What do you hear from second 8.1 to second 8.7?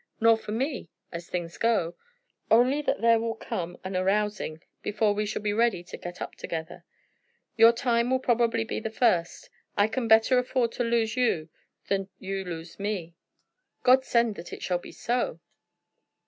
probably